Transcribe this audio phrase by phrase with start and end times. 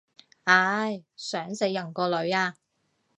[0.45, 2.55] 唉，想食人個女啊